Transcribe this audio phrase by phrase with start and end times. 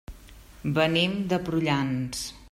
[0.77, 2.25] Venim de Prullans.